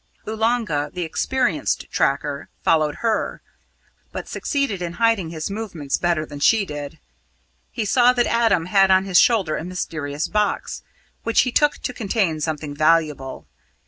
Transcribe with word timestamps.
Oolanga, 0.27 0.89
the 0.91 1.03
experienced 1.03 1.85
tracker, 1.91 2.49
followed 2.63 2.95
her, 3.05 3.43
but 4.11 4.27
succeeded 4.27 4.81
in 4.81 4.93
hiding 4.93 5.29
his 5.29 5.51
movements 5.51 5.95
better 5.97 6.25
than 6.25 6.39
she 6.39 6.65
did. 6.65 6.97
He 7.69 7.85
saw 7.85 8.11
that 8.13 8.25
Adam 8.25 8.65
had 8.65 8.89
on 8.89 9.05
his 9.05 9.19
shoulder 9.19 9.57
a 9.57 9.63
mysterious 9.63 10.27
box, 10.27 10.81
which 11.21 11.41
he 11.41 11.51
took 11.51 11.73
to 11.77 11.93
contain 11.93 12.41
something 12.41 12.75
valuable. 12.75 13.45